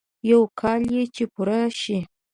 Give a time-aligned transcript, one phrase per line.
[0.29, 1.99] يو کال يې چې پوره شي.